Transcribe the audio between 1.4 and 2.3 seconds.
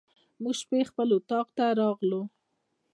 ته راغلو.